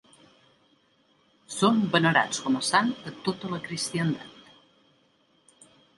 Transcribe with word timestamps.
Són 1.57 1.77
venerats 1.97 2.41
com 2.47 2.57
a 2.61 2.61
sant 2.71 2.89
a 3.11 3.13
tota 3.29 3.53
la 3.55 3.61
cristiandat. 3.69 5.69